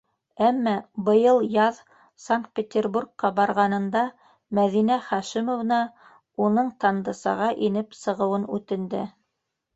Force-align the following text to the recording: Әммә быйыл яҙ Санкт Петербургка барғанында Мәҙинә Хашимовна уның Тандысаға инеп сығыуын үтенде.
Әммә 0.43 0.71
быйыл 1.09 1.41
яҙ 1.55 1.75
Санкт 2.23 2.49
Петербургка 2.59 3.31
барғанында 3.41 4.01
Мәҙинә 4.61 4.99
Хашимовна 5.11 5.79
уның 6.49 6.75
Тандысаға 6.87 7.53
инеп 7.71 7.97
сығыуын 8.03 8.51
үтенде. 8.59 9.07